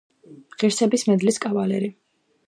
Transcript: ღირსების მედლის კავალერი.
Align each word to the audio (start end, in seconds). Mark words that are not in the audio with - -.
ღირსების 0.61 1.05
მედლის 1.09 1.37
კავალერი. 1.43 1.91